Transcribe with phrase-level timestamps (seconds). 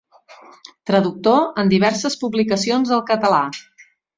[0.91, 3.47] Traductor en diverses publicacions al català.